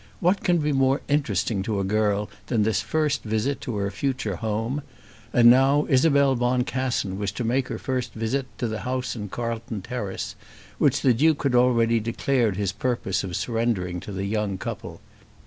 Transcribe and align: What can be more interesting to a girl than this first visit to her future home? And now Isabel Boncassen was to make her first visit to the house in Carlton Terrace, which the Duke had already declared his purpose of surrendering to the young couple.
What 0.19 0.41
can 0.43 0.57
be 0.57 0.71
more 0.71 1.01
interesting 1.07 1.61
to 1.61 1.79
a 1.79 1.83
girl 1.83 2.27
than 2.47 2.63
this 2.63 2.81
first 2.81 3.21
visit 3.21 3.61
to 3.61 3.75
her 3.75 3.91
future 3.91 4.37
home? 4.37 4.81
And 5.31 5.47
now 5.51 5.85
Isabel 5.89 6.35
Boncassen 6.35 7.19
was 7.19 7.31
to 7.33 7.43
make 7.43 7.67
her 7.67 7.77
first 7.77 8.13
visit 8.13 8.47
to 8.57 8.67
the 8.67 8.79
house 8.79 9.15
in 9.15 9.29
Carlton 9.29 9.83
Terrace, 9.83 10.35
which 10.79 11.01
the 11.01 11.13
Duke 11.13 11.43
had 11.43 11.53
already 11.53 11.99
declared 11.99 12.57
his 12.57 12.71
purpose 12.71 13.23
of 13.23 13.35
surrendering 13.35 13.99
to 13.99 14.11
the 14.11 14.25
young 14.25 14.57
couple. 14.57 15.01